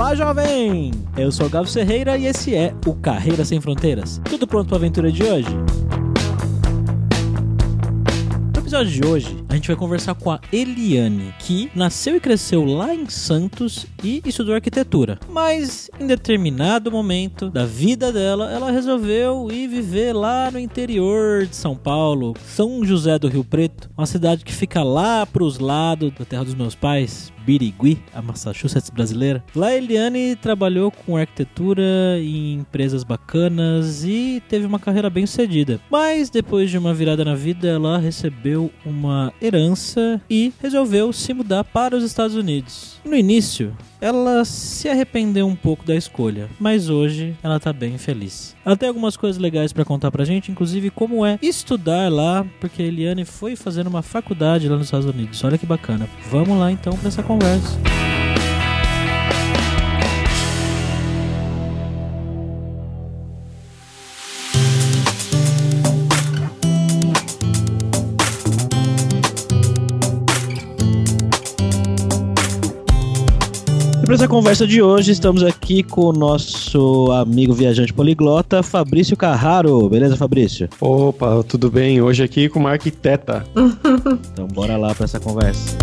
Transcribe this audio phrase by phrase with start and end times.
[0.00, 0.92] Olá, jovem!
[1.16, 4.20] Eu sou o Gabo Ferreira e esse é o Carreira Sem Fronteiras.
[4.30, 5.48] Tudo pronto para a aventura de hoje?
[8.54, 12.64] No episódio de hoje, a gente vai conversar com a Eliane, que nasceu e cresceu
[12.64, 15.18] lá em Santos e estudou arquitetura.
[15.30, 21.56] Mas em determinado momento da vida dela, ela resolveu ir viver lá no interior de
[21.56, 26.12] São Paulo, São José do Rio Preto, uma cidade que fica lá para os lados
[26.12, 29.42] da terra dos meus pais, Birigui, a Massachusetts brasileira.
[29.56, 31.82] Lá Eliane trabalhou com arquitetura
[32.20, 35.80] em empresas bacanas e teve uma carreira bem sucedida.
[35.90, 41.64] Mas depois de uma virada na vida, ela recebeu uma herança e resolveu se mudar
[41.64, 43.00] para os Estados Unidos.
[43.04, 48.54] No início, ela se arrependeu um pouco da escolha, mas hoje ela tá bem feliz.
[48.64, 52.82] Ela tem algumas coisas legais para contar pra gente, inclusive como é estudar lá, porque
[52.82, 55.42] a Eliane foi fazendo uma faculdade lá nos Estados Unidos.
[55.44, 56.08] Olha que bacana.
[56.30, 57.78] Vamos lá então para essa conversa.
[74.18, 79.88] Para essa conversa de hoje, estamos aqui com o nosso amigo viajante poliglota, Fabrício Carraro.
[79.88, 80.68] Beleza, Fabrício?
[80.80, 82.02] Opa, tudo bem?
[82.02, 83.46] Hoje aqui com uma arquiteta.
[84.32, 85.76] então bora lá para essa conversa.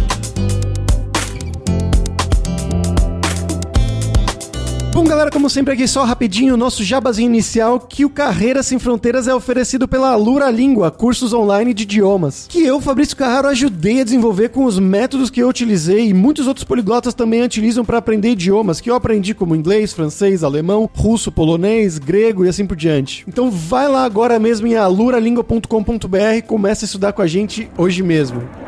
[5.15, 9.33] Galera, como sempre aqui só rapidinho, nosso jabazinho inicial, que o Carreira Sem Fronteiras é
[9.33, 14.49] oferecido pela Lura Língua, cursos online de idiomas, que eu, Fabrício Carraro, ajudei a desenvolver
[14.49, 18.81] com os métodos que eu utilizei e muitos outros poliglotas também utilizam para aprender idiomas,
[18.81, 23.23] que eu aprendi como inglês, francês, alemão, russo, polonês, grego e assim por diante.
[23.25, 28.03] Então vai lá agora mesmo em aluralingua.com.br e comece a estudar com a gente hoje
[28.03, 28.64] mesmo.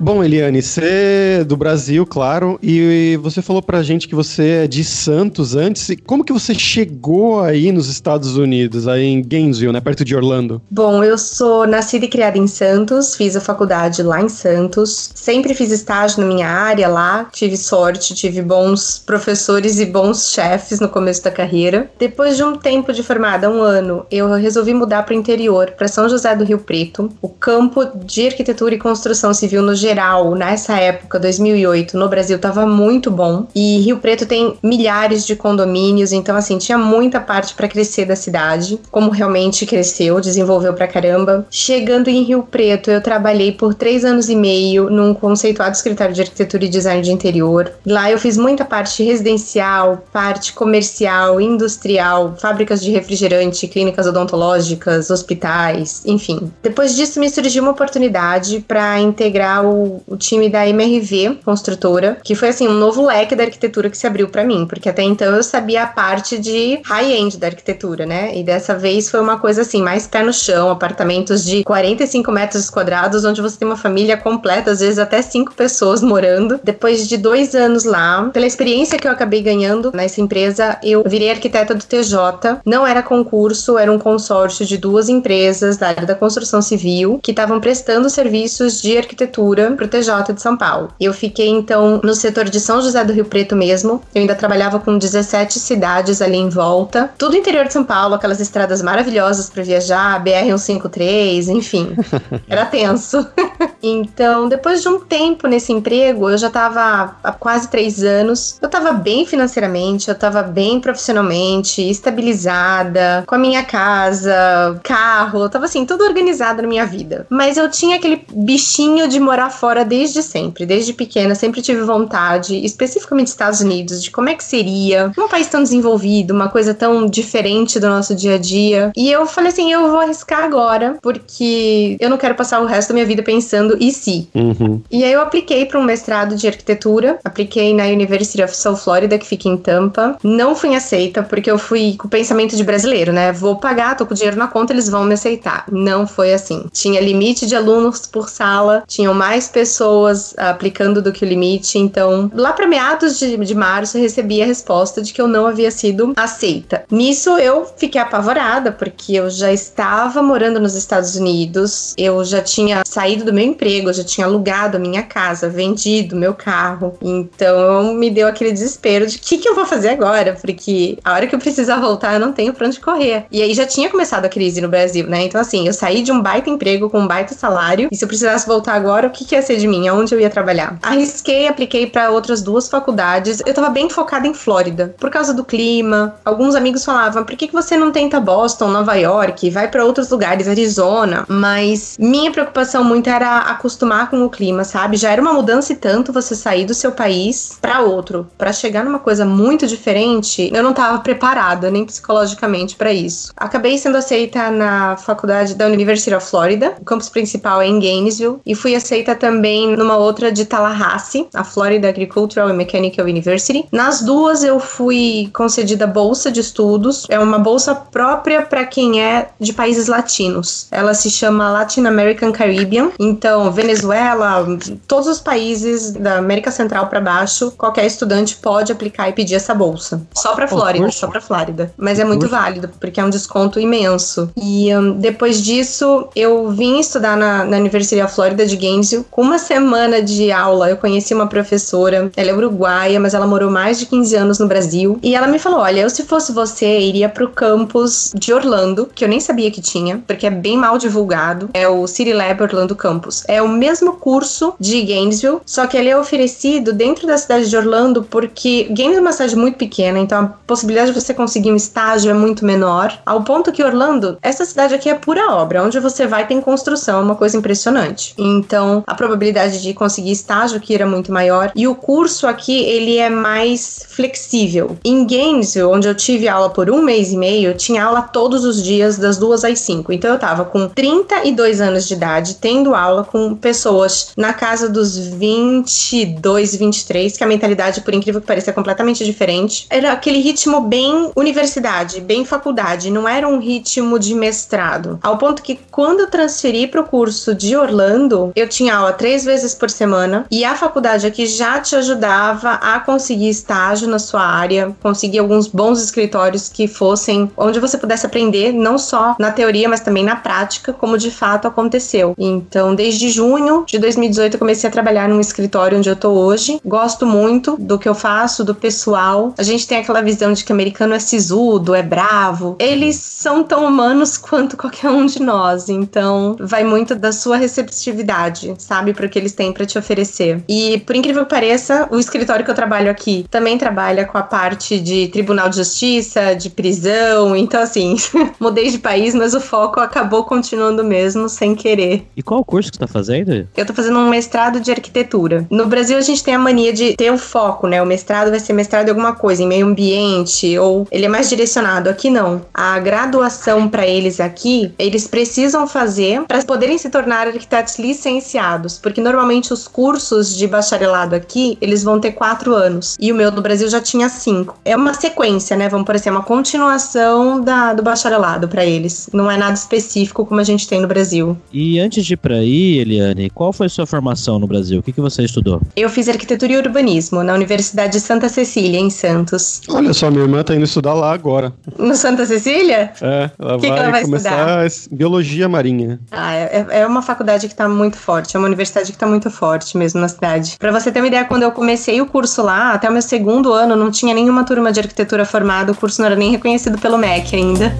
[0.00, 4.66] Bom, Eliane, você é do Brasil, claro, e você falou pra gente que você é
[4.68, 5.90] de Santos antes.
[6.06, 10.62] Como que você chegou aí nos Estados Unidos, aí em Gainesville, né, perto de Orlando?
[10.70, 15.52] Bom, eu sou nascida e criada em Santos, fiz a faculdade lá em Santos, sempre
[15.52, 20.88] fiz estágio na minha área lá, tive sorte, tive bons professores e bons chefes no
[20.88, 21.90] começo da carreira.
[21.98, 25.88] Depois de um tempo de formada, um ano, eu resolvi mudar para o interior, para
[25.88, 30.76] São José do Rio Preto, o campo de arquitetura e construção civil no geral, nessa
[30.78, 33.46] época, 2008, no Brasil estava muito bom.
[33.54, 38.14] E Rio Preto tem milhares de condomínios, então assim, tinha muita parte para crescer da
[38.14, 41.46] cidade, como realmente cresceu, desenvolveu pra caramba.
[41.50, 46.20] Chegando em Rio Preto, eu trabalhei por três anos e meio num conceituado escritório de
[46.20, 47.72] arquitetura e design de interior.
[47.86, 56.02] Lá eu fiz muita parte residencial, parte comercial, industrial, fábricas de refrigerante, clínicas odontológicas, hospitais,
[56.04, 56.52] enfim.
[56.62, 62.34] Depois disso me surgiu uma oportunidade para integrar o o, time da MRV Construtora, que
[62.34, 65.34] foi assim um novo leque da arquitetura que se abriu para mim, porque até então
[65.34, 68.36] eu sabia a parte de high-end da arquitetura, né?
[68.36, 72.70] E dessa vez foi uma coisa assim, mais pé no chão, apartamentos de 45 metros
[72.70, 76.60] quadrados, onde você tem uma família completa, às vezes até cinco pessoas morando.
[76.62, 81.30] Depois de dois anos lá, pela experiência que eu acabei ganhando nessa empresa, eu virei
[81.30, 82.60] arquiteta do TJ.
[82.64, 87.30] Não era concurso, era um consórcio de duas empresas da área da construção civil que
[87.30, 90.88] estavam prestando serviços de arquitetura para o TJ de São Paulo.
[91.00, 94.02] Eu fiquei então no setor de São José do Rio Preto mesmo.
[94.14, 97.10] Eu ainda trabalhava com 17 cidades ali em volta.
[97.18, 101.96] Tudo interior de São Paulo, aquelas estradas maravilhosas para viajar, BR 153, enfim.
[102.48, 103.26] Era tenso.
[103.82, 108.58] então, depois de um tempo nesse emprego, eu já estava há quase três anos.
[108.60, 115.48] Eu estava bem financeiramente, eu estava bem profissionalmente, estabilizada, com a minha casa, carro, eu
[115.48, 117.26] tava assim, tudo organizado na minha vida.
[117.28, 122.64] Mas eu tinha aquele bichinho de morar fora desde sempre, desde pequena, sempre tive vontade,
[122.64, 127.06] especificamente Estados Unidos, de como é que seria um país tão desenvolvido, uma coisa tão
[127.06, 128.92] diferente do nosso dia a dia.
[128.96, 132.88] E eu falei assim, eu vou arriscar agora, porque eu não quero passar o resto
[132.88, 134.28] da minha vida pensando e se.
[134.34, 134.80] Uhum.
[134.90, 139.18] E aí eu apliquei para um mestrado de arquitetura, apliquei na University of South Florida,
[139.18, 140.16] que fica em Tampa.
[140.22, 143.32] Não fui aceita, porque eu fui com o pensamento de brasileiro, né?
[143.32, 145.64] Vou pagar, tô com dinheiro na conta, eles vão me aceitar.
[145.70, 146.66] Não foi assim.
[146.72, 151.78] Tinha limite de alunos por sala, tinham mais pessoas aplicando do que o limite.
[151.78, 155.46] Então, lá para meados de, de março, eu recebi a resposta de que eu não
[155.46, 156.84] havia sido aceita.
[156.90, 162.82] Nisso, eu fiquei apavorada, porque eu já estava morando nos Estados Unidos, eu já tinha
[162.86, 166.96] saído do meu emprego, eu já tinha alugado a minha casa, vendido meu carro.
[167.00, 170.36] Então me deu aquele desespero de o que, que eu vou fazer agora?
[170.40, 173.26] Porque a hora que eu precisar voltar, eu não tenho pra onde correr.
[173.30, 175.24] E aí já tinha começado a crise no Brasil, né?
[175.24, 177.88] Então, assim, eu saí de um baita emprego com um baita salário.
[177.90, 179.88] E se eu precisasse voltar agora, o que, que ia ser de mim?
[179.88, 180.78] Aonde eu ia trabalhar?
[180.82, 183.42] Arrisquei, apliquei para outras duas faculdades.
[183.46, 186.14] Eu tava bem focada em Flórida, por causa do clima.
[186.24, 190.10] Alguns amigos falavam: por que, que você não tenta Boston, Nova York, vai para outros
[190.10, 191.24] lugares, Arizona?
[191.28, 194.96] Mas minha preocupação muito era acostumar com o clima, sabe?
[194.96, 198.84] Já era uma mudança e tanto você sair do seu país para outro, para chegar
[198.84, 200.50] numa coisa muito diferente.
[200.52, 203.32] Eu não tava preparada nem psicologicamente para isso.
[203.36, 206.74] Acabei sendo aceita na faculdade da University of Florida.
[206.80, 209.27] O campus principal é em Gainesville e fui aceita também
[209.76, 213.66] numa outra de Tallahassee, a Florida Agricultural and Mechanical University.
[213.70, 217.06] Nas duas eu fui concedida bolsa de estudos.
[217.08, 220.66] É uma bolsa própria para quem é de países latinos.
[220.70, 222.90] Ela se chama Latin American Caribbean.
[222.98, 224.46] Então, Venezuela,
[224.86, 229.54] todos os países da América Central para baixo, qualquer estudante pode aplicar e pedir essa
[229.54, 230.02] bolsa.
[230.14, 231.72] Só para Flórida, só para Flórida.
[231.76, 234.30] Mas é muito válido porque é um desconto imenso.
[234.36, 239.04] E um, depois disso, eu vim estudar na, na Universidade da Flórida de Gainesville.
[239.10, 242.10] Com uma semana de aula, eu conheci uma professora.
[242.16, 244.98] Ela é uruguaia, mas ela morou mais de 15 anos no Brasil.
[245.02, 249.04] E ela me falou: Olha, eu se fosse você, iria pro campus de Orlando, que
[249.04, 251.50] eu nem sabia que tinha, porque é bem mal divulgado.
[251.54, 253.24] É o City Lab Orlando Campus.
[253.26, 257.56] É o mesmo curso de Gainesville, só que ele é oferecido dentro da cidade de
[257.56, 261.56] Orlando, porque Gainesville é uma cidade muito pequena, então a possibilidade de você conseguir um
[261.56, 262.96] estágio é muito menor.
[263.04, 265.62] Ao ponto que Orlando, essa cidade aqui é pura obra.
[265.62, 268.14] Onde você vai tem construção, é uma coisa impressionante.
[268.16, 271.52] Então, a probabilidade de conseguir estágio aqui era muito maior.
[271.54, 274.76] E o curso aqui, ele é mais flexível.
[274.84, 278.62] Em Gainesville, onde eu tive aula por um mês e meio, tinha aula todos os
[278.62, 279.92] dias, das duas às cinco.
[279.92, 284.98] Então, eu tava com 32 anos de idade, tendo aula com pessoas na casa dos
[284.98, 289.66] 22, 23, que a mentalidade, por incrível que pareça, é completamente diferente.
[289.70, 294.98] Era aquele ritmo bem universidade, bem faculdade, não era um ritmo de mestrado.
[295.02, 299.24] Ao ponto que quando eu transferi para o curso de Orlando, eu tinha aula três
[299.24, 304.22] vezes por semana e a faculdade aqui já te ajudava a conseguir estágio na sua
[304.22, 309.68] área, conseguir alguns bons escritórios que fossem onde você pudesse aprender não só na teoria,
[309.68, 312.14] mas também na prática, como de fato aconteceu.
[312.18, 316.60] Então, desde junho de 2018 eu comecei a trabalhar num escritório onde eu tô hoje.
[316.64, 319.34] Gosto muito do que eu faço, do pessoal.
[319.36, 322.56] A gente tem aquela visão de que americano é sisudo, é bravo.
[322.58, 325.68] Eles são tão humanos quanto qualquer um de nós.
[325.68, 330.42] Então, vai muito da sua receptividade, sabe, para o que eles têm para te oferecer.
[330.48, 334.22] E por incrível que pareça, o escritório que eu trabalho aqui também trabalha com a
[334.22, 337.36] parte de Tribunal de Justiça, de prisão.
[337.36, 337.96] Então, assim,
[338.40, 342.06] mudei de país, mas o foco acabou continuando mesmo sem querer.
[342.16, 343.48] E qual o curso que você tá fazendo?
[343.56, 345.46] Eu tô fazendo um mestrado de arquitetura.
[345.50, 347.82] No Brasil, a gente tem a mania de ter o foco, né?
[347.82, 351.28] O mestrado vai ser mestrado em alguma coisa, em meio ambiente, ou ele é mais
[351.28, 351.88] direcionado.
[351.88, 352.42] Aqui não.
[352.52, 359.00] A graduação para eles aqui, eles precisam fazer para poderem se tornar arquitetos licenciados, porque
[359.00, 362.96] normalmente os cursos de bacharelado aqui, eles vão ter quatro anos.
[363.00, 364.58] E o meu no Brasil já tinha cinco.
[364.64, 365.68] É uma sequência, né?
[365.68, 369.08] Vamos por assim, é uma continuação da, do bacharelado para eles.
[369.12, 371.36] Não é nada específico como a gente tem no Brasil.
[371.52, 374.80] E antes de ir para aí, Eliane, qual foi a sua formação no Brasil?
[374.80, 375.60] O que, que você estudou?
[375.76, 379.60] Eu fiz arquitetura e urbanismo na Universidade de Santa Cecília, em Santos.
[379.68, 381.52] Olha só, minha irmã tá indo estudar lá agora.
[381.78, 382.92] No Santa Cecília?
[383.00, 386.00] É, ela Que que vai, ela vai começar es- biologia marinha.
[386.10, 389.30] Ah, é, é uma faculdade que tá muito forte, é uma universidade que tá muito
[389.30, 390.56] forte mesmo na cidade.
[390.58, 393.52] Pra você ter uma ideia, quando eu comecei o curso lá, até o meu segundo
[393.52, 396.98] ano, não tinha nenhuma turma de arquitetura formada, o curso não era nem reconhecido pelo
[396.98, 397.72] MEC ainda.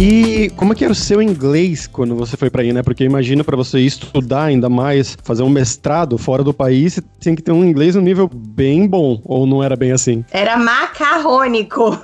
[0.00, 2.84] E como é que era o seu inglês quando você foi pra aí, né?
[2.84, 7.34] Porque imagina pra você estudar ainda mais, fazer um mestrado fora do país, você tem
[7.34, 10.24] que ter um inglês no nível bem bom, ou não era bem assim?
[10.30, 11.98] Era macarrônico.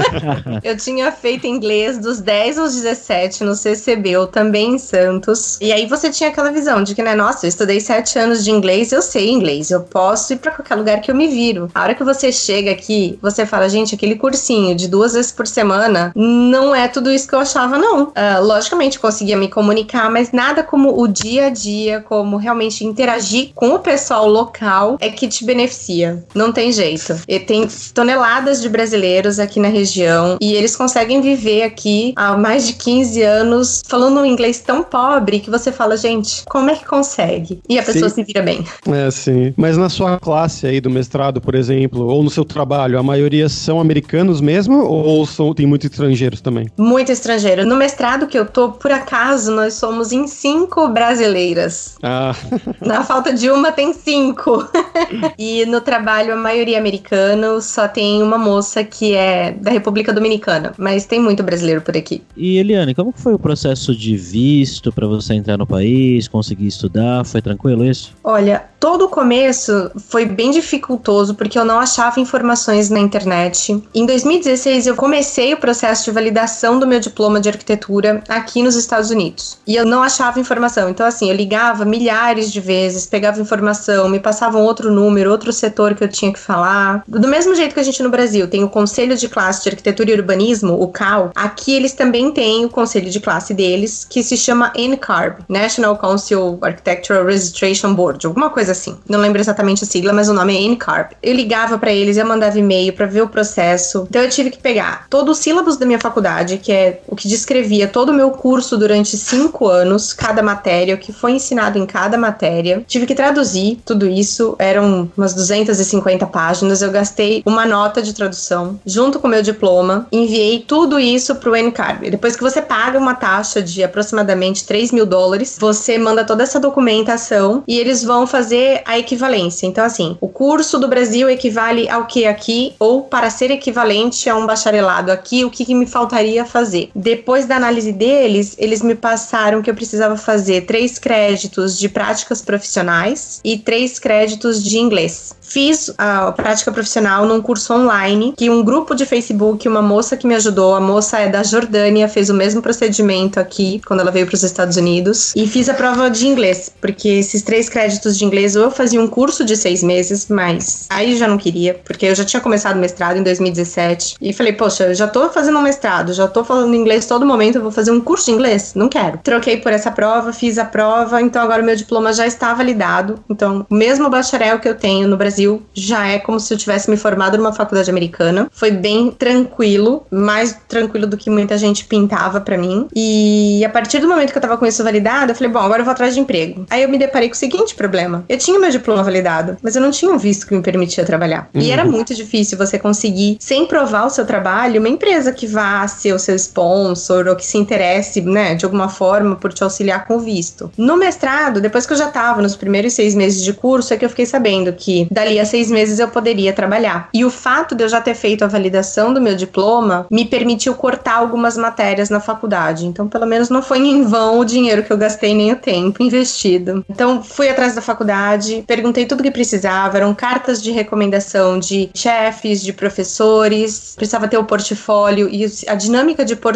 [0.64, 5.58] eu tinha feito inglês dos 10 aos 17 no CCB, também em Santos.
[5.60, 8.50] E aí você tinha aquela visão de que, né, nossa, eu estudei 7 anos de
[8.50, 11.70] inglês, eu sei inglês, eu posso ir pra qualquer lugar que eu me viro.
[11.74, 15.46] A hora que você chega aqui, você fala, gente, aquele cursinho de duas vezes por
[15.46, 18.12] semana não é tudo isso que eu achava, não.
[18.14, 23.50] Ah, logicamente, conseguia me comunicar, mas nada como o dia a dia, como realmente interagir
[23.54, 26.24] com o pessoal local é que te beneficia.
[26.34, 27.14] Não tem jeito.
[27.28, 32.66] E tem toneladas de brasileiros aqui na região e eles conseguem viver aqui há mais
[32.66, 36.84] de 15 anos falando um inglês tão pobre que você fala, gente, como é que
[36.84, 37.60] consegue?
[37.68, 38.16] E a pessoa Sim.
[38.16, 38.64] se vira bem.
[38.86, 39.54] É, sim.
[39.56, 43.48] Mas na sua classe aí do mestrado, por exemplo, ou no seu trabalho, a maioria
[43.48, 46.68] são americanos mesmo, ou são, tem muitos estrangeiros também?
[46.78, 47.66] Muitos estrangeiro.
[47.66, 51.96] No mestrado que eu tô, por acaso, nós somos em cinco brasileiras.
[52.02, 52.34] Ah,
[52.80, 54.68] Na falta de uma, tem cinco.
[55.38, 60.12] e no trabalho, a maioria é americano, só tem uma moça que é da República
[60.12, 60.74] Dominicana.
[60.76, 62.22] Mas tem muito brasileiro por aqui.
[62.36, 67.24] E Eliane, como foi o processo de visto pra você entrar no país, conseguir estudar?
[67.24, 68.12] Foi tranquilo isso?
[68.22, 73.82] Olha, todo o começo foi bem dificultoso porque eu não achava informações na internet.
[73.94, 78.76] Em 2016 eu comecei o processo de validação do meu diploma de arquitetura aqui nos
[78.76, 79.58] Estados Unidos.
[79.66, 80.88] E eu não achava informação.
[80.88, 85.94] Então assim, eu ligava milhares de vezes, pegava informação, me passavam outro número, outro setor
[85.94, 87.02] que eu tinha que falar.
[87.06, 90.10] Do mesmo jeito que a gente no Brasil tem o Conselho de Classe de Arquitetura
[90.10, 94.36] e Urbanismo, o CAL, aqui eles também têm o conselho de classe deles, que se
[94.36, 98.96] chama NCARB, National Council Architectural Registration Board, alguma coisa assim.
[99.08, 101.16] Não lembro exatamente a sigla, mas o nome é NCARB.
[101.22, 104.06] Eu ligava pra eles, eu mandava e-mail pra ver o processo.
[104.08, 107.28] Então eu tive que pegar todo o sílabus da minha faculdade, que é o que
[107.28, 111.86] descrevia todo o meu curso durante cinco anos, cada matéria, o que foi ensinado em
[111.86, 112.84] cada matéria.
[112.86, 116.82] Tive que traduzir tudo isso, eram umas 250 páginas.
[116.82, 121.56] Eu gastei uma nota de tradução junto com o meu diploma, enviei tudo isso pro
[121.56, 122.10] NCARB.
[122.10, 126.60] Depois que você paga uma taxa de aproximadamente 3 mil dólares, você manda toda essa
[126.60, 129.66] documentação e eles vão fazer a equivalência.
[129.66, 134.36] Então, assim, o curso do Brasil equivale ao que aqui, ou para ser equivalente a
[134.36, 136.90] um bacharelado aqui, o que, que me faltaria fazer?
[136.94, 142.40] Depois da análise deles, eles me passaram que eu precisava fazer três créditos de práticas
[142.40, 145.34] profissionais e três créditos de inglês.
[145.40, 150.26] Fiz a prática profissional num curso online que um grupo de Facebook, uma moça que
[150.26, 154.26] me ajudou, a moça é da Jordânia, fez o mesmo procedimento aqui quando ela veio
[154.26, 158.24] para os Estados Unidos e fiz a prova de inglês, porque esses três créditos de
[158.24, 162.14] inglês eu fazia um curso de seis meses, mas aí já não queria, porque eu
[162.14, 166.12] já tinha começado o mestrado em 2017 e falei, poxa, já tô fazendo um mestrado,
[166.12, 168.72] já tô falando inglês todo momento, eu vou fazer um curso de inglês?
[168.74, 169.18] Não quero.
[169.22, 173.18] Troquei por essa prova, fiz a prova, então agora o meu diploma já está validado.
[173.28, 176.90] Então, o mesmo bacharel que eu tenho no Brasil já é como se eu tivesse
[176.90, 178.48] me formado numa faculdade americana.
[178.52, 182.88] Foi bem tranquilo, mais tranquilo do que muita gente pintava para mim.
[182.94, 185.80] E a partir do momento que eu tava com isso validado, eu falei, bom, agora
[185.80, 186.66] eu vou atrás de emprego.
[186.70, 188.24] Aí eu me deparei com o seguinte problema.
[188.28, 191.48] Eu tinha meu diploma validado, mas eu não tinha um visto que me permitia trabalhar.
[191.54, 195.86] E era muito difícil você conseguir, sem provar o seu trabalho, uma empresa que vá
[195.86, 200.06] ser o seu sponsor ou que se interesse, né, de alguma forma por te auxiliar
[200.06, 200.70] com o visto.
[200.76, 204.04] No mestrado, depois que eu já tava nos primeiros seis meses de curso, é que
[204.04, 207.08] eu fiquei sabendo que dali a seis meses eu poderia trabalhar.
[207.12, 210.74] E o fato de eu já ter feito a validação do meu diploma me permitiu
[210.74, 212.86] cortar algumas matérias na faculdade.
[212.86, 216.02] Então, pelo menos não foi em vão o dinheiro que eu gastei nem o tempo
[216.02, 216.84] investido.
[216.88, 222.62] Então, fui atrás da faculdade, perguntei tudo que precisava, eram cartas de recomendação de chefes,
[222.62, 226.53] de professores, precisava ter o portfólio e a dinâmica de portfólio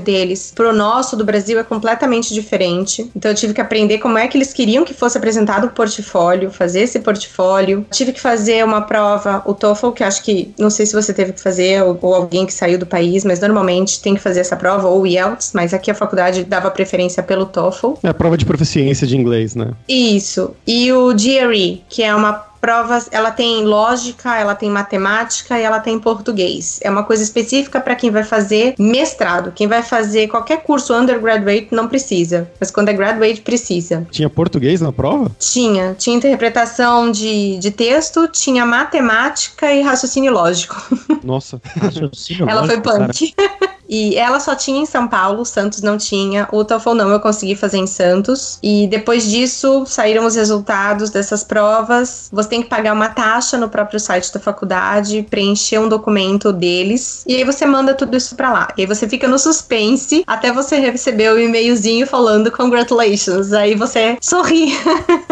[0.00, 3.10] deles pro nosso do Brasil é completamente diferente.
[3.14, 6.50] Então, eu tive que aprender como é que eles queriam que fosse apresentado o portfólio,
[6.50, 7.86] fazer esse portfólio.
[7.90, 11.32] Tive que fazer uma prova, o TOEFL, que acho que, não sei se você teve
[11.32, 14.56] que fazer ou, ou alguém que saiu do país, mas normalmente tem que fazer essa
[14.56, 17.94] prova, ou o IELTS, mas aqui a faculdade dava preferência pelo TOEFL.
[18.02, 19.72] é a prova de proficiência de inglês, né?
[19.88, 20.54] Isso.
[20.66, 25.80] E o GRE, que é uma prova, ela tem lógica, ela tem matemática e ela
[25.80, 26.80] tem português.
[26.82, 29.52] É uma coisa específica para quem vai fazer mestrado.
[29.54, 34.06] Quem vai fazer qualquer curso undergraduate não precisa, mas quando é graduate precisa.
[34.10, 35.30] Tinha português na prova?
[35.38, 40.74] Tinha, tinha interpretação de, de texto, tinha matemática e raciocínio lógico.
[41.22, 41.60] Nossa.
[41.76, 43.74] Raciocínio Ela foi lógico, cara.
[43.88, 46.48] E ela só tinha em São Paulo, Santos não tinha.
[46.52, 48.58] O TOEFL não, eu consegui fazer em Santos.
[48.62, 52.28] E depois disso, saíram os resultados dessas provas.
[52.32, 57.24] Você tem que pagar uma taxa no próprio site da faculdade, preencher um documento deles.
[57.26, 58.68] E aí você manda tudo isso pra lá.
[58.76, 63.52] E aí você fica no suspense até você receber o e-mailzinho falando congratulations.
[63.52, 64.72] Aí você sorri.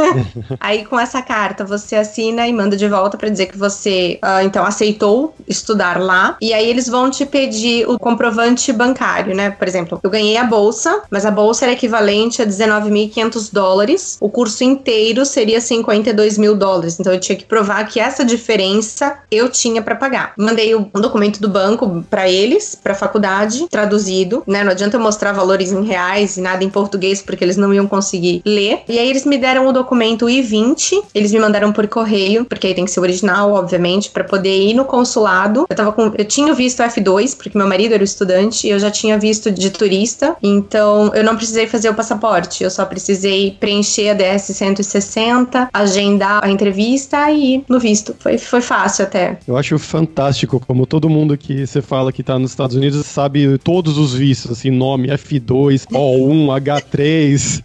[0.61, 4.44] aí com essa carta você assina e manda de volta pra dizer que você ah,
[4.44, 6.37] então aceitou estudar lá.
[6.40, 7.99] E aí eles vão te pedir o
[8.42, 9.50] comprovante bancário, né?
[9.50, 14.18] Por exemplo, eu ganhei a bolsa, mas a bolsa era equivalente a 19.500 dólares.
[14.20, 16.99] O curso inteiro seria 52 mil dólares.
[16.99, 20.32] Então eu tinha que provar que essa diferença eu tinha pra pagar.
[20.37, 24.64] Mandei o documento do banco pra eles, pra faculdade, traduzido, né?
[24.64, 27.87] Não adianta eu mostrar valores em reais e nada em português porque eles não iam
[27.87, 28.82] conseguir ler.
[28.88, 32.75] E aí eles me deram o documento I-20, eles me mandaram por correio, porque aí
[32.75, 35.66] tem que ser original, obviamente, pra poder ir no consulado.
[35.68, 38.71] Eu tava com eu tinha visto F2, porque meu marido era o estudante estudante e
[38.71, 42.85] eu já tinha visto de turista, então eu não precisei fazer o passaporte, eu só
[42.85, 48.15] precisei preencher a DS 160, agendar a entrevista e ir no visto.
[48.19, 49.39] Foi, foi fácil até.
[49.47, 53.59] Eu acho fantástico como todo mundo que você fala que tá nos Estados Unidos sabe
[53.59, 57.62] todos os vistos, assim, nome F2, O1, H3.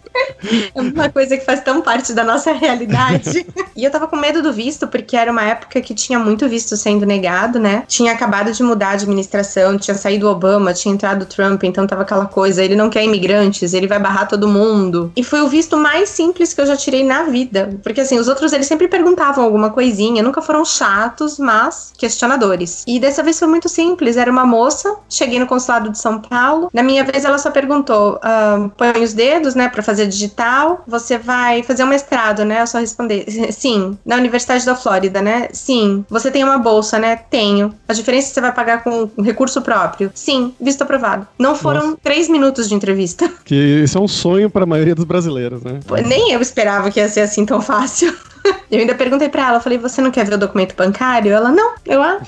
[0.74, 3.46] É uma coisa que faz tão parte da nossa realidade.
[3.74, 6.76] e eu tava com medo do visto, porque era uma época que tinha muito visto
[6.76, 7.82] sendo negado, né?
[7.88, 12.02] Tinha acabado de mudar a administração, tinha saído o Obama, tinha entrado Trump, então tava
[12.02, 15.12] aquela coisa, ele não quer imigrantes, ele vai barrar todo mundo.
[15.16, 17.78] E foi o visto mais simples que eu já tirei na vida.
[17.82, 22.84] Porque assim, os outros eles sempre perguntavam alguma coisinha, nunca foram chatos, mas questionadores.
[22.86, 26.70] E dessa vez foi muito simples, era uma moça, cheguei no consulado de São Paulo,
[26.72, 31.18] na minha vez ela só perguntou, ah, põe os dedos, né, para fazer digital, você
[31.18, 32.62] vai fazer um mestrado, né?
[32.62, 33.98] Eu só responder, sim.
[34.04, 35.48] Na Universidade da Flórida, né?
[35.52, 36.04] Sim.
[36.08, 37.16] Você tem uma bolsa, né?
[37.16, 37.74] Tenho.
[37.88, 40.10] A diferença é você vai pagar com recurso próprio?
[40.14, 40.47] Sim.
[40.60, 41.26] Visto aprovado.
[41.38, 41.98] Não foram Nossa.
[42.02, 43.30] três minutos de entrevista.
[43.44, 45.80] Que isso é um sonho para a maioria dos brasileiros, né?
[46.06, 48.14] Nem eu esperava que ia ser assim tão fácil.
[48.70, 51.32] Eu ainda perguntei pra ela, falei, você não quer ver o documento bancário?
[51.32, 52.20] Ela, não, eu, ah.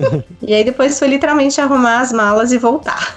[0.40, 3.16] e aí depois foi literalmente arrumar as malas e voltar.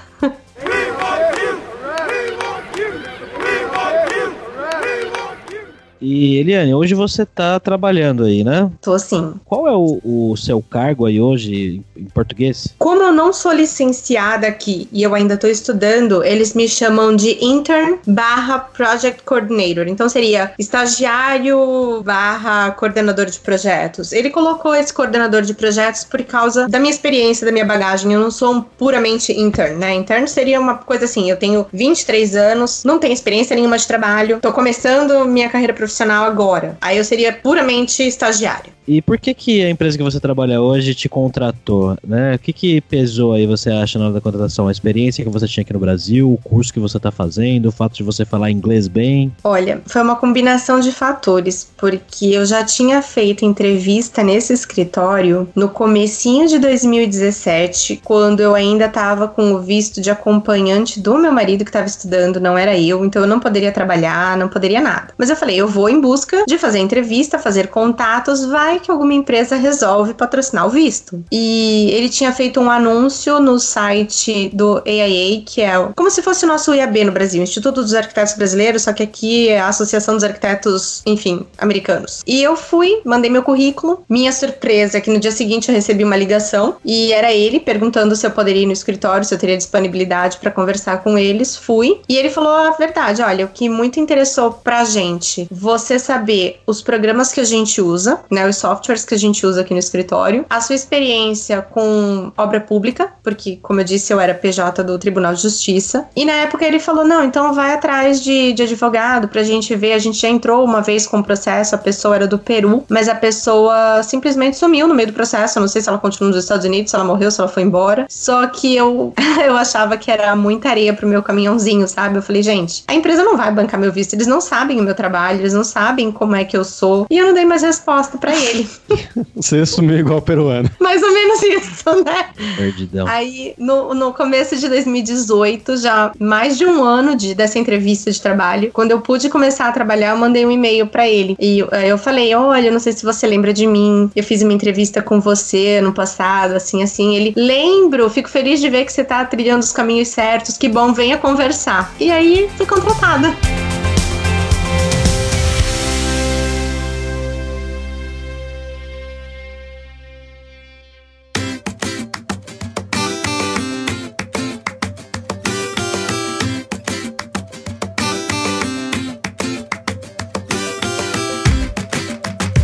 [6.01, 8.71] E Eliane, hoje você tá trabalhando aí, né?
[8.81, 9.33] Tô sim.
[9.45, 12.73] Qual é o, o, seu cargo aí hoje em português?
[12.77, 17.43] Como eu não sou licenciada aqui e eu ainda tô estudando, eles me chamam de
[17.43, 19.87] intern barra project coordinator.
[19.87, 24.13] Então seria estagiário barra coordenador de projetos.
[24.13, 28.13] Ele colocou esse coordenador de projetos por causa da minha experiência, da minha bagagem.
[28.13, 29.93] Eu não sou um puramente intern, né?
[29.95, 34.39] Intern seria uma coisa assim, eu tenho 23 anos, não tenho experiência nenhuma de trabalho,
[34.41, 36.77] tô começando minha carreira profissional profissional agora.
[36.79, 38.71] Aí eu seria puramente estagiário.
[38.89, 42.33] E por que que a empresa que você trabalha hoje te contratou, né?
[42.33, 44.67] O que que pesou aí, você acha, na hora da contratação?
[44.67, 47.71] A experiência que você tinha aqui no Brasil, o curso que você está fazendo, o
[47.71, 49.31] fato de você falar inglês bem?
[49.43, 55.69] Olha, foi uma combinação de fatores, porque eu já tinha feito entrevista nesse escritório no
[55.69, 61.63] comecinho de 2017, quando eu ainda estava com o visto de acompanhante do meu marido
[61.63, 65.13] que estava estudando, não era eu, então eu não poderia trabalhar, não poderia nada.
[65.15, 69.13] Mas eu falei, eu vou em busca de fazer entrevista, fazer contatos, vai que alguma
[69.13, 71.23] empresa resolve patrocinar o visto.
[71.31, 76.45] E ele tinha feito um anúncio no site do AIA, que é como se fosse
[76.45, 80.15] o nosso IAB no Brasil, Instituto dos Arquitetos Brasileiros, só que aqui é a Associação
[80.15, 82.23] dos Arquitetos, enfim, americanos.
[82.25, 84.03] E eu fui, mandei meu currículo.
[84.09, 88.15] Minha surpresa é que no dia seguinte eu recebi uma ligação e era ele perguntando
[88.15, 91.55] se eu poderia ir no escritório, se eu teria disponibilidade para conversar com eles.
[91.55, 92.01] Fui.
[92.07, 96.81] E ele falou a verdade: olha, o que muito interessou pra gente, você saber os
[96.81, 100.45] programas que a gente usa, né, os softwares que a gente usa aqui no escritório,
[100.49, 105.35] a sua experiência com obra pública, porque, como eu disse, eu era PJ do Tribunal
[105.35, 106.07] de Justiça.
[106.15, 109.93] E na época ele falou: não, então vai atrás de, de advogado pra gente ver.
[109.93, 113.07] A gente já entrou uma vez com o processo, a pessoa era do Peru, mas
[113.07, 115.59] a pessoa simplesmente sumiu no meio do processo.
[115.59, 117.61] Eu não sei se ela continua nos Estados Unidos, se ela morreu, se ela foi
[117.63, 118.07] embora.
[118.09, 119.13] Só que eu,
[119.45, 122.17] eu achava que era muita areia pro meu caminhãozinho, sabe?
[122.17, 124.95] Eu falei, gente, a empresa não vai bancar meu visto, eles não sabem o meu
[124.95, 127.05] trabalho, eles não sabem como é que eu sou.
[127.09, 128.67] E eu não dei mais resposta para ele.
[129.35, 130.69] Você sumiu igual peruano.
[130.79, 132.29] Mais ou menos isso, né?
[132.55, 133.07] Perdidão.
[133.07, 138.21] Aí, no, no começo de 2018, já mais de um ano de, dessa entrevista de
[138.21, 141.35] trabalho, quando eu pude começar a trabalhar, eu mandei um e-mail para ele.
[141.39, 144.53] E eu, eu falei: Olha, não sei se você lembra de mim, eu fiz uma
[144.53, 147.15] entrevista com você no passado, assim, assim.
[147.15, 150.93] Ele, lembro, fico feliz de ver que você tá trilhando os caminhos certos, que bom,
[150.93, 151.93] venha conversar.
[151.99, 153.35] E aí, fui contratada.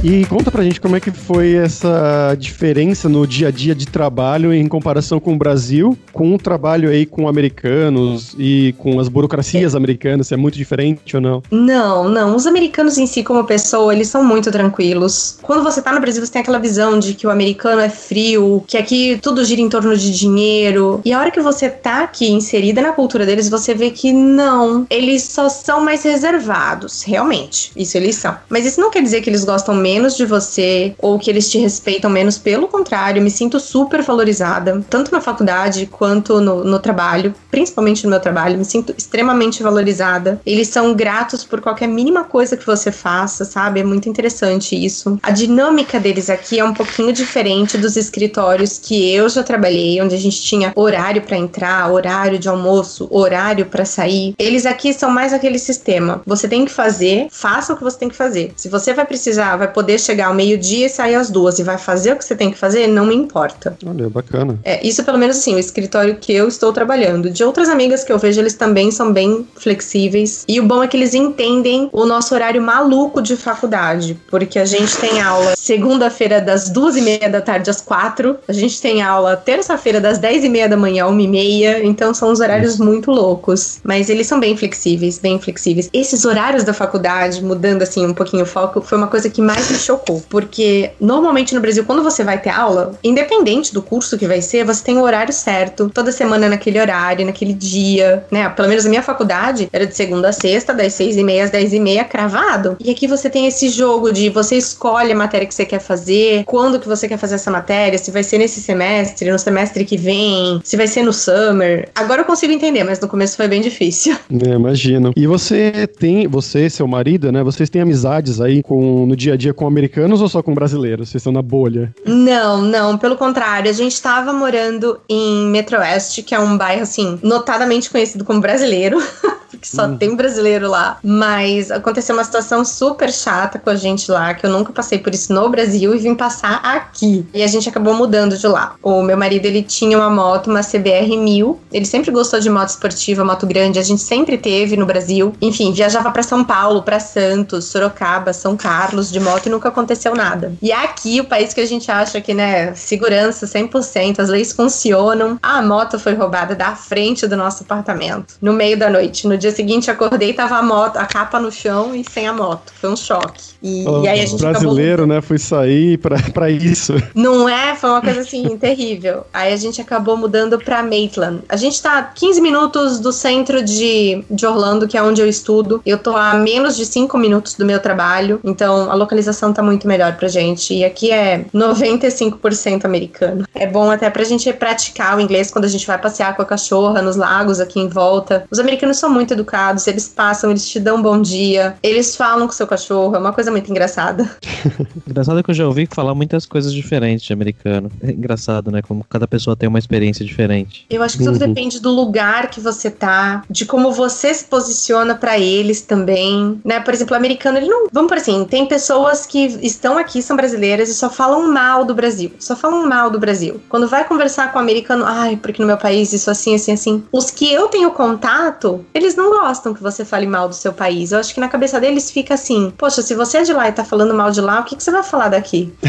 [0.07, 3.87] E conta pra gente como é que foi essa diferença no dia a dia de
[3.87, 9.07] trabalho em comparação com o Brasil, com o trabalho aí com americanos e com as
[9.07, 9.77] burocracias é.
[9.77, 11.41] americanas, se é muito diferente ou não?
[11.49, 12.35] Não, não.
[12.35, 15.39] Os americanos em si, como pessoa, eles são muito tranquilos.
[15.41, 18.63] Quando você tá no Brasil, você tem aquela visão de que o americano é frio,
[18.67, 21.01] que aqui tudo gira em torno de dinheiro.
[21.03, 24.85] E a hora que você tá aqui inserida na cultura deles, você vê que não.
[24.87, 27.71] Eles só são mais reservados, realmente.
[27.75, 28.37] Isso eles são.
[28.47, 31.49] Mas isso não quer dizer que eles gostam menos menos de você ou que eles
[31.49, 32.37] te respeitam menos.
[32.37, 38.09] Pelo contrário, me sinto super valorizada, tanto na faculdade quanto no, no trabalho, principalmente no
[38.09, 38.57] meu trabalho.
[38.57, 40.41] Me sinto extremamente valorizada.
[40.45, 43.79] Eles são gratos por qualquer mínima coisa que você faça, sabe?
[43.79, 45.17] É muito interessante isso.
[45.23, 50.13] A dinâmica deles aqui é um pouquinho diferente dos escritórios que eu já trabalhei, onde
[50.13, 54.35] a gente tinha horário para entrar, horário de almoço, horário para sair.
[54.37, 56.21] Eles aqui são mais aquele sistema.
[56.25, 58.51] Você tem que fazer, faça o que você tem que fazer.
[58.57, 61.77] Se você vai precisar, vai poder chegar ao meio-dia e sair às duas e vai
[61.77, 63.77] fazer o que você tem que fazer, não me importa.
[63.85, 64.59] Olha, bacana.
[64.63, 67.29] É, isso pelo menos assim, o escritório que eu estou trabalhando.
[67.29, 70.43] De outras amigas que eu vejo, eles também são bem flexíveis.
[70.47, 74.65] E o bom é que eles entendem o nosso horário maluco de faculdade, porque a
[74.65, 79.01] gente tem aula segunda-feira das duas e meia da tarde às quatro, a gente tem
[79.01, 82.77] aula terça-feira das dez e meia da manhã, uma e meia, então são os horários
[82.77, 83.79] muito loucos.
[83.83, 85.89] Mas eles são bem flexíveis, bem flexíveis.
[85.93, 89.69] Esses horários da faculdade, mudando assim um pouquinho o foco, foi uma coisa que mais
[89.75, 94.27] me chocou, porque normalmente no Brasil, quando você vai ter aula, independente do curso que
[94.27, 98.47] vai ser, você tem o horário certo, toda semana naquele horário, naquele dia, né?
[98.49, 101.51] Pelo menos a minha faculdade era de segunda a sexta, das seis e meia às
[101.51, 102.77] dez e meia, cravado.
[102.79, 106.43] E aqui você tem esse jogo de você escolhe a matéria que você quer fazer,
[106.45, 109.97] quando que você quer fazer essa matéria, se vai ser nesse semestre, no semestre que
[109.97, 111.89] vem, se vai ser no summer.
[111.93, 114.15] Agora eu consigo entender, mas no começo foi bem difícil.
[114.45, 115.11] É, imagino.
[115.15, 117.41] E você tem, você, seu marido, né?
[117.41, 121.09] Vocês têm amizades aí com no dia a dia com americanos ou só com brasileiros?
[121.09, 121.93] Vocês estão na bolha?
[122.05, 126.83] Não, não, pelo contrário, a gente tava morando em Metro Oeste, que é um bairro
[126.83, 128.97] assim, notadamente conhecido como brasileiro.
[129.49, 130.97] porque só tem brasileiro lá.
[131.03, 135.13] Mas aconteceu uma situação super chata com a gente lá, que eu nunca passei por
[135.13, 137.25] isso no Brasil e vim passar aqui.
[137.33, 138.75] E a gente acabou mudando de lá.
[138.81, 141.59] O meu marido, ele tinha uma moto, uma CBR 1000.
[141.71, 143.79] Ele sempre gostou de moto esportiva, moto grande.
[143.79, 145.33] A gente sempre teve no Brasil.
[145.41, 150.15] Enfim, viajava para São Paulo, para Santos, Sorocaba, São Carlos de moto e nunca aconteceu
[150.15, 150.53] nada.
[150.61, 155.37] E aqui, o país que a gente acha que, né, segurança 100%, as leis funcionam.
[155.41, 159.27] A moto foi roubada da frente do nosso apartamento, no meio da noite.
[159.27, 162.33] No dia seguinte, acordei e tava a moto, a capa no chão e sem a
[162.33, 162.71] moto.
[162.79, 163.55] Foi um choque.
[163.61, 165.15] E, e aí a gente brasileiro, acabou...
[165.15, 165.21] né?
[165.21, 166.93] Fui sair pra, pra isso.
[167.13, 167.75] Não é?
[167.75, 169.25] Foi uma coisa assim, terrível.
[169.33, 171.41] Aí a gente acabou mudando pra Maitland.
[171.49, 175.81] A gente tá 15 minutos do centro de, de Orlando, que é onde eu estudo.
[175.85, 178.39] Eu tô a menos de 5 minutos do meu trabalho.
[178.43, 180.73] Então a localização tá muito melhor pra gente.
[180.73, 183.45] E aqui é 95% americano.
[183.53, 186.45] É bom até pra gente praticar o inglês quando a gente vai passear com a
[186.45, 188.45] cachorra nos lagos aqui em volta.
[188.51, 192.47] Os americanos são muito educados, eles passam, eles te dão um bom dia, eles falam
[192.47, 194.29] com o seu cachorro, é uma coisa muito engraçada.
[195.07, 197.91] Engraçado que eu já ouvi falar muitas coisas diferentes de americano.
[198.01, 198.81] É engraçado, né?
[198.81, 200.85] Como cada pessoa tem uma experiência diferente.
[200.89, 201.47] Eu acho que tudo Uhum.
[201.47, 206.79] depende do lugar que você tá, de como você se posiciona pra eles também, né?
[206.79, 207.87] Por exemplo, o americano, ele não.
[207.91, 211.93] Vamos por assim, tem pessoas que estão aqui, são brasileiras e só falam mal do
[211.93, 212.31] Brasil.
[212.39, 213.59] Só falam mal do Brasil.
[213.69, 217.03] Quando vai conversar com o americano, ai, porque no meu país isso assim, assim, assim.
[217.11, 221.11] Os que eu tenho contato, eles não gostam que você fale mal do seu país.
[221.11, 223.71] Eu acho que na cabeça deles fica assim: poxa, se você é de lá e
[223.71, 225.73] tá falando mal de lá, o que, que você vai falar daqui?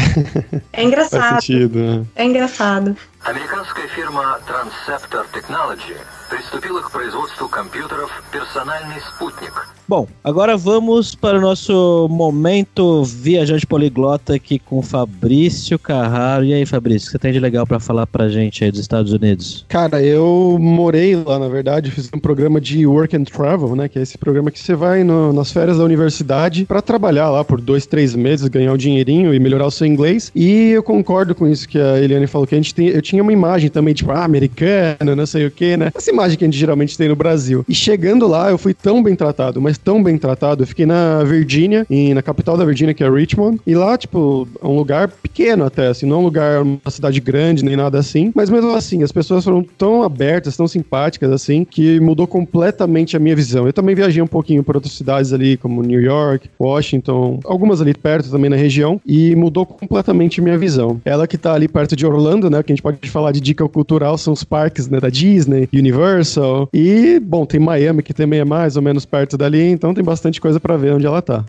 [0.73, 1.41] É Faz engraçado.
[1.41, 2.05] sentido, né?
[2.15, 2.95] É engraçado.
[3.26, 5.94] Американская фирма Transceptor Technology
[6.28, 9.52] приступила к производству компьютеров «Персональный спутник».
[9.86, 16.44] Bom, agora vamos para o nosso momento viajante poliglota aqui com Fabrício Carraro.
[16.44, 18.80] E aí, Fabrício, o que você tem de legal pra falar pra gente aí dos
[18.80, 19.66] Estados Unidos?
[19.68, 23.88] Cara, eu morei lá, na verdade, fiz um programa de Work and Travel, né?
[23.88, 27.44] Que é esse programa que você vai no- nas férias da universidade pra trabalhar lá
[27.44, 30.32] por dois, três meses, ganhar um dinheirinho e melhorar o seu inglês.
[30.34, 33.15] E eu concordo com isso que a Eliane falou, que a gente tem, eu tinha
[33.21, 35.91] uma imagem também, tipo, ah, americana, não sei o que, né?
[35.93, 37.65] Essa imagem que a gente geralmente tem no Brasil.
[37.67, 40.63] E chegando lá, eu fui tão bem tratado, mas tão bem tratado.
[40.63, 43.59] Eu fiquei na Virgínia, na capital da Virgínia, que é Richmond.
[43.65, 47.19] E lá, tipo, é um lugar pequeno até, assim, não é um lugar, uma cidade
[47.19, 48.31] grande, nem nada assim.
[48.35, 53.19] Mas mesmo assim, as pessoas foram tão abertas, tão simpáticas, assim, que mudou completamente a
[53.19, 53.65] minha visão.
[53.65, 57.93] Eu também viajei um pouquinho para outras cidades ali, como New York, Washington, algumas ali
[57.93, 61.01] perto também na região, e mudou completamente minha visão.
[61.05, 63.67] Ela que tá ali perto de Orlando, né, que a gente pode falar de dica
[63.67, 68.45] cultural, são os parques, né, da Disney, Universal, e, bom, tem Miami, que também é
[68.45, 71.43] mais ou menos perto dali, então tem bastante coisa para ver onde ela tá.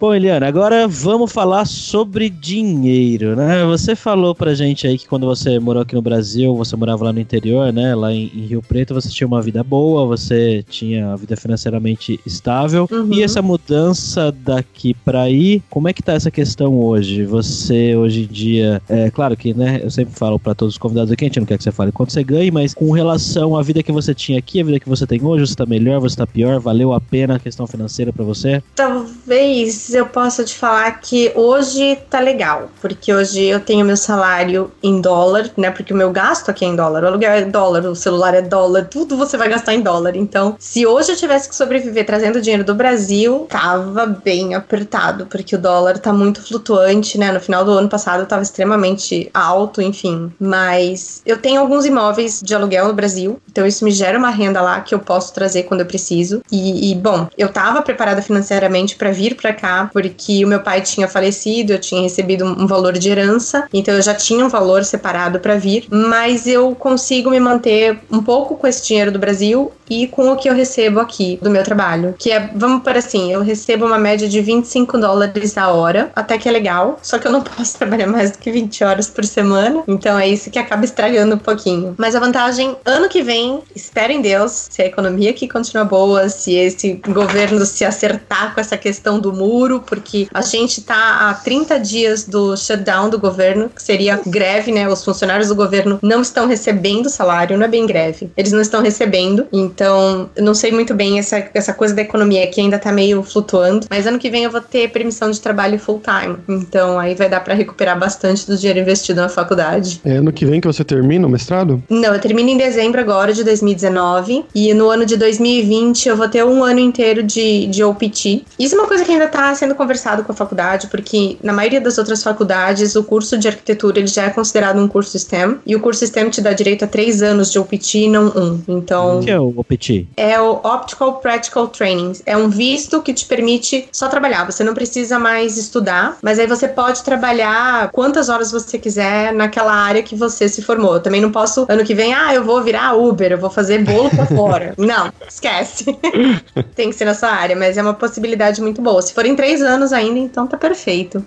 [0.00, 3.66] Bom, Eliana, agora vamos falar sobre dinheiro, né?
[3.66, 7.12] Você falou pra gente aí que quando você morou aqui no Brasil, você morava lá
[7.12, 7.94] no interior, né?
[7.94, 12.18] Lá em, em Rio Preto, você tinha uma vida boa, você tinha a vida financeiramente
[12.24, 12.88] estável.
[12.90, 13.12] Uhum.
[13.12, 17.26] E essa mudança daqui pra aí, como é que tá essa questão hoje?
[17.26, 19.80] Você hoje em dia, é claro que, né?
[19.82, 21.92] Eu sempre falo pra todos os convidados aqui, a gente não quer que você fale
[21.92, 24.88] quanto você ganha, mas com relação à vida que você tinha aqui, a vida que
[24.88, 28.14] você tem hoje, você tá melhor, você tá pior, valeu a pena a questão financeira
[28.14, 28.62] pra você?
[28.74, 34.70] Talvez Eu posso te falar que hoje tá legal, porque hoje eu tenho meu salário
[34.82, 35.70] em dólar, né?
[35.70, 38.42] Porque o meu gasto aqui é em dólar, o aluguel é dólar, o celular é
[38.42, 40.14] dólar, tudo você vai gastar em dólar.
[40.14, 45.56] Então, se hoje eu tivesse que sobreviver trazendo dinheiro do Brasil, tava bem apertado, porque
[45.56, 47.32] o dólar tá muito flutuante, né?
[47.32, 50.32] No final do ano passado tava extremamente alto, enfim.
[50.38, 54.60] Mas eu tenho alguns imóveis de aluguel no Brasil, então isso me gera uma renda
[54.60, 56.42] lá que eu posso trazer quando eu preciso.
[56.50, 60.80] E, e bom, eu tava preparada financeiramente para vir para cá, porque o meu pai
[60.80, 64.84] tinha falecido, eu tinha recebido um valor de herança, então eu já tinha um valor
[64.84, 69.72] separado para vir, mas eu consigo me manter um pouco com esse dinheiro do Brasil
[69.88, 73.32] e com o que eu recebo aqui do meu trabalho, que é, vamos por assim,
[73.32, 77.26] eu recebo uma média de 25 dólares a hora, até que é legal, só que
[77.26, 80.58] eu não posso trabalhar mais do que 20 horas por semana, então é isso que
[80.58, 81.94] acaba estragando um pouquinho.
[81.98, 86.28] Mas a vantagem, ano que vem, espero em Deus, se a economia aqui continua boa,
[86.28, 91.34] se esse governo se acertar com essa questão do muro, porque a gente tá há
[91.34, 94.88] 30 dias do shutdown do governo, que seria greve, né?
[94.88, 98.82] Os funcionários do governo não estão recebendo salário, não é bem greve, eles não estão
[98.82, 102.90] recebendo, então eu não sei muito bem essa, essa coisa da economia que ainda tá
[102.90, 106.98] meio flutuando, mas ano que vem eu vou ter permissão de trabalho full time, então
[106.98, 110.00] aí vai dar para recuperar bastante do dinheiro investido na faculdade.
[110.04, 111.82] É ano que vem que você termina o mestrado?
[111.88, 116.28] Não, eu termino em dezembro agora de 2019 e no ano de 2020 eu vou
[116.28, 118.44] ter um ano inteiro de, de OPT.
[118.58, 121.80] Isso é uma coisa que ainda tá sendo conversado com a faculdade, porque na maioria
[121.80, 125.76] das outras faculdades o curso de arquitetura ele já é considerado um curso STEM e
[125.76, 128.62] o curso STEM te dá direito a três anos de OPT, não um.
[128.66, 129.18] Então.
[129.18, 130.08] O que é o OPT?
[130.16, 132.12] É o Optical Practical Training.
[132.24, 134.44] É um visto que te permite só trabalhar.
[134.44, 139.74] Você não precisa mais estudar, mas aí você pode trabalhar quantas horas você quiser naquela
[139.74, 140.94] área que você se formou.
[140.94, 143.84] Eu também não posso, ano que vem, ah, eu vou virar Uber, eu vou fazer
[143.84, 144.74] bolo pra fora.
[144.78, 145.84] não, esquece.
[146.74, 149.02] Tem que ser na sua área, mas é uma possibilidade muito boa.
[149.02, 151.24] Se forem três anos ainda, então tá perfeito.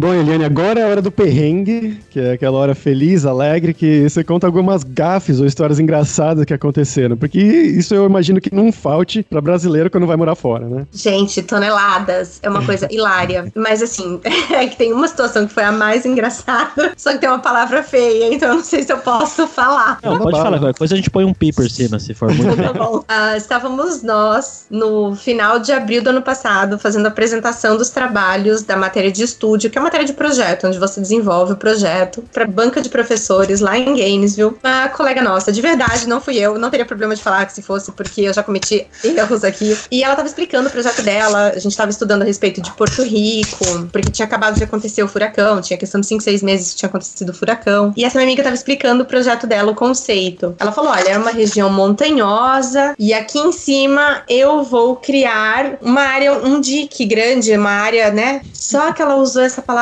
[0.00, 4.08] Bom, Eliane, agora é a hora do perrengue, que é aquela hora feliz, alegre, que
[4.08, 7.16] você conta algumas gafes ou histórias engraçadas que aconteceram.
[7.16, 10.86] Porque isso eu imagino que não falte pra brasileiro quando vai morar fora, né?
[10.92, 13.50] Gente, toneladas é uma coisa hilária.
[13.56, 14.20] Mas assim,
[14.54, 17.82] é que tem uma situação que foi a mais engraçada, só que tem uma palavra
[17.82, 19.98] feia, então eu não sei se eu posso falar.
[20.00, 22.72] Não, pode falar, coisa a gente põe um pi por cima, se for muito Tá
[22.72, 23.02] bom.
[23.08, 28.62] Ah, estávamos nós, no final de abril do ano passado, fazendo a apresentação dos trabalhos
[28.62, 32.22] da matéria de estúdio, que é uma matéria de projeto, onde você desenvolve o projeto
[32.32, 34.54] para banca de professores lá em Gainesville.
[34.62, 37.62] Uma colega nossa, de verdade, não fui eu, não teria problema de falar que se
[37.62, 39.76] fosse, porque eu já cometi erros aqui.
[39.90, 43.02] E ela estava explicando o projeto dela, a gente estava estudando a respeito de Porto
[43.02, 46.76] Rico, porque tinha acabado de acontecer o furacão, tinha questão de 5, 6 meses que
[46.76, 47.94] tinha acontecido o furacão.
[47.96, 50.54] E essa minha amiga estava explicando o projeto dela, o conceito.
[50.58, 56.02] Ela falou: olha, é uma região montanhosa, e aqui em cima eu vou criar uma
[56.02, 58.42] área, um dique grande, uma área, né?
[58.52, 59.77] Só que ela usou essa palavra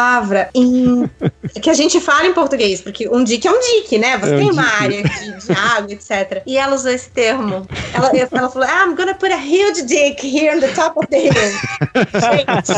[0.54, 1.08] em.
[1.60, 4.18] que a gente fala em português, porque um dique é um dique, né?
[4.18, 4.82] Você É um tem uma dique.
[4.82, 6.42] área de, de água, etc.
[6.46, 7.66] E ela usou esse termo.
[7.94, 11.06] Ela, ela falou: ah, I'm gonna put a huge dick here on the top of
[11.08, 11.32] the hill.
[11.32, 12.72] Gente,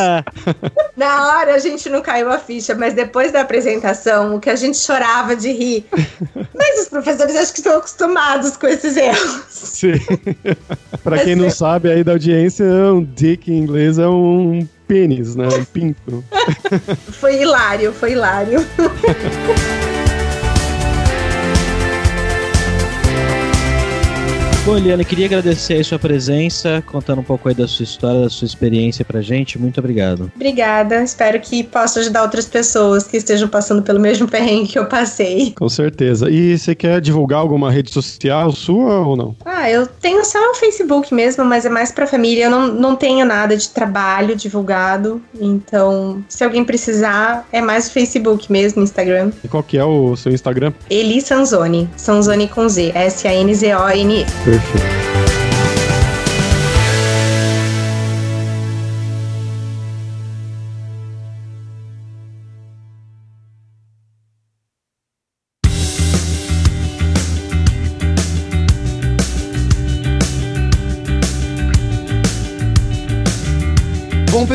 [0.97, 4.57] na hora a gente não caiu a ficha, mas depois da apresentação, o que a
[4.57, 5.87] gente chorava de rir.
[6.55, 9.43] Mas os professores acho que estão acostumados com esses erros.
[9.49, 9.93] Sim.
[11.03, 15.47] pra quem não sabe aí da audiência, um dick em inglês é um pênis, né?
[15.47, 16.25] Um pinto.
[17.13, 18.59] Foi hilário, foi hilário.
[24.69, 28.29] Bom, Eliana, queria agradecer aí sua presença, contando um pouco aí da sua história, da
[28.29, 29.59] sua experiência pra gente.
[29.59, 30.31] Muito obrigado.
[30.37, 34.85] Obrigada, espero que possa ajudar outras pessoas que estejam passando pelo mesmo perrengue que eu
[34.85, 35.55] passei.
[35.57, 36.29] Com certeza.
[36.29, 39.35] E você quer divulgar alguma rede social sua ou não?
[39.43, 42.45] Ah, eu tenho só o Facebook mesmo, mas é mais pra família.
[42.45, 45.21] Eu não, não tenho nada de trabalho divulgado.
[45.41, 49.33] Então, se alguém precisar, é mais o Facebook mesmo, Instagram.
[49.43, 50.73] E qual que é o seu Instagram?
[50.91, 51.89] Eli Sanzoni.
[51.97, 52.93] Sanzoni com Z.
[52.95, 54.25] S-A-N-Z-O-N-E.
[54.45, 55.08] Perfeito.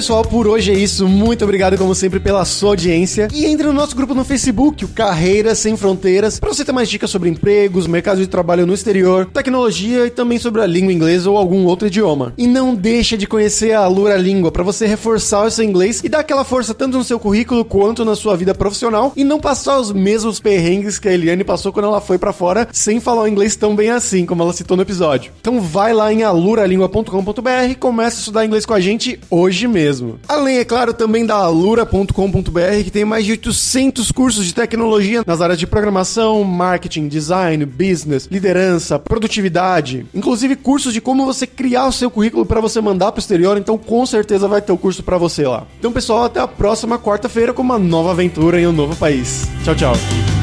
[0.04, 1.08] Pessoal, por hoje é isso.
[1.08, 3.30] Muito obrigado, como sempre, pela sua audiência.
[3.34, 6.90] E entre no nosso grupo no Facebook, o Carreiras Sem Fronteiras, para você ter mais
[6.90, 11.30] dicas sobre empregos, mercado de trabalho no exterior, tecnologia e também sobre a língua inglesa
[11.30, 12.34] ou algum outro idioma.
[12.38, 16.10] E não deixa de conhecer a Lura Língua para você reforçar o seu inglês e
[16.10, 19.80] dar aquela força tanto no seu currículo quanto na sua vida profissional e não passar
[19.80, 23.28] os mesmos perrengues que a Eliane passou quando ela foi para fora sem falar o
[23.30, 25.32] inglês tão bem assim, como ela citou no episódio.
[25.40, 29.93] Então vai lá em aluralingua.com.br e começa a estudar inglês com a gente hoje mesmo.
[30.28, 35.42] Além, é claro, também da alura.com.br, que tem mais de 800 cursos de tecnologia nas
[35.42, 41.92] áreas de programação, marketing, design, business, liderança, produtividade, inclusive cursos de como você criar o
[41.92, 45.04] seu currículo para você mandar para o exterior, então com certeza vai ter o curso
[45.04, 45.66] para você lá.
[45.80, 49.48] Então, pessoal, até a próxima quarta-feira com uma nova aventura em um novo país.
[49.64, 50.43] Tchau, tchau.